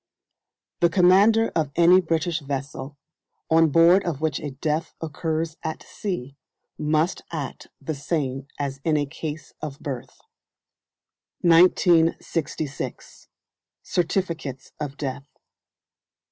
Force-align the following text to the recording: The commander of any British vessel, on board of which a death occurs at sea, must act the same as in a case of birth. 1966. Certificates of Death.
The 0.79 0.89
commander 0.89 1.49
of 1.49 1.69
any 1.75 2.01
British 2.01 2.39
vessel, 2.39 2.97
on 3.51 3.69
board 3.69 4.03
of 4.03 4.19
which 4.19 4.39
a 4.39 4.49
death 4.49 4.95
occurs 4.99 5.57
at 5.61 5.83
sea, 5.83 6.35
must 6.75 7.21
act 7.29 7.67
the 7.79 7.93
same 7.93 8.47
as 8.57 8.79
in 8.83 8.97
a 8.97 9.05
case 9.05 9.53
of 9.61 9.79
birth. 9.79 10.19
1966. 11.43 13.27
Certificates 13.83 14.71
of 14.79 14.97
Death. 14.97 15.27